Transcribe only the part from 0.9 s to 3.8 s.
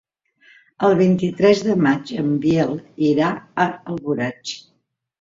vint-i-tres de maig en Biel irà a